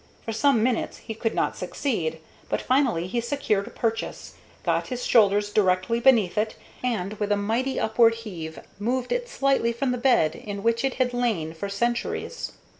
For 0.25 0.31
some 0.33 0.63
minutes 0.63 0.97
he 0.97 1.13
could 1.13 1.35
not 1.35 1.55
succeed, 1.55 2.17
but 2.49 2.59
finally 2.59 3.05
he 3.05 3.21
secured 3.21 3.67
a 3.67 3.69
purchase, 3.69 4.33
got 4.63 4.87
his 4.87 5.05
shoulders 5.05 5.51
directly 5.51 5.99
beneath 5.99 6.39
it, 6.39 6.55
and, 6.83 7.13
with 7.19 7.31
a 7.31 7.37
mighty 7.37 7.79
upward 7.79 8.15
heave, 8.15 8.57
moved 8.79 9.11
it 9.11 9.29
slightly 9.29 9.71
from 9.71 9.91
the 9.91 9.99
bed 9.99 10.33
in 10.35 10.63
which 10.63 10.83
it 10.83 10.95
had 10.95 11.13
lain 11.13 11.53
for 11.53 11.69
centuries. 11.69 12.53